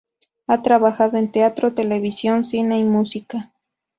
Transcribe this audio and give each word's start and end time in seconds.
Ha 0.47 0.63
trabajado 0.63 1.19
en 1.19 1.31
teatro, 1.31 1.75
televisión, 1.75 2.43
cine 2.43 2.79
y 2.79 2.83
música. 2.85 3.53